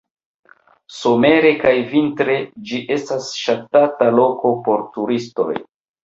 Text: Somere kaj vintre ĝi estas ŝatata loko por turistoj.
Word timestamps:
Somere 0.99 1.49
kaj 1.63 1.73
vintre 1.91 2.37
ĝi 2.69 2.79
estas 2.95 3.27
ŝatata 3.41 4.07
loko 4.21 4.55
por 4.69 4.83
turistoj. 4.97 5.49